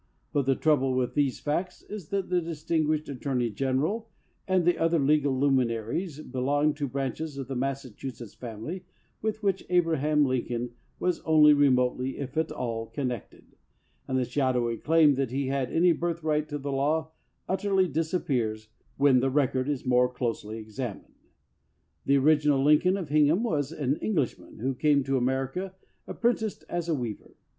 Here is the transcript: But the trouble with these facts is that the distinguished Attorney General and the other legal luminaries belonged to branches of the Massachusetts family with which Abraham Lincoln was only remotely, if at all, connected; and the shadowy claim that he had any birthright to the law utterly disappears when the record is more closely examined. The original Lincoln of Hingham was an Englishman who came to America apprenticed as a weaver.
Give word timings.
But 0.33 0.47
the 0.47 0.55
trouble 0.55 0.95
with 0.95 1.13
these 1.13 1.39
facts 1.39 1.83
is 1.83 2.09
that 2.09 2.31
the 2.31 2.41
distinguished 2.41 3.07
Attorney 3.07 3.51
General 3.51 4.09
and 4.47 4.65
the 4.65 4.79
other 4.79 4.97
legal 4.97 5.37
luminaries 5.39 6.21
belonged 6.21 6.75
to 6.77 6.87
branches 6.87 7.37
of 7.37 7.47
the 7.47 7.55
Massachusetts 7.55 8.33
family 8.33 8.83
with 9.21 9.43
which 9.43 9.63
Abraham 9.69 10.25
Lincoln 10.25 10.71
was 10.97 11.19
only 11.19 11.53
remotely, 11.53 12.17
if 12.17 12.35
at 12.35 12.51
all, 12.51 12.87
connected; 12.87 13.45
and 14.07 14.17
the 14.17 14.25
shadowy 14.25 14.77
claim 14.77 15.13
that 15.13 15.29
he 15.29 15.49
had 15.49 15.69
any 15.71 15.91
birthright 15.91 16.49
to 16.49 16.57
the 16.57 16.71
law 16.71 17.11
utterly 17.47 17.87
disappears 17.87 18.69
when 18.97 19.19
the 19.19 19.29
record 19.29 19.69
is 19.69 19.85
more 19.85 20.11
closely 20.11 20.57
examined. 20.57 21.13
The 22.07 22.17
original 22.17 22.63
Lincoln 22.63 22.97
of 22.97 23.09
Hingham 23.09 23.43
was 23.43 23.71
an 23.71 23.97
Englishman 23.97 24.57
who 24.61 24.73
came 24.73 25.03
to 25.03 25.15
America 25.17 25.75
apprenticed 26.07 26.65
as 26.67 26.89
a 26.89 26.95
weaver. 26.95 27.35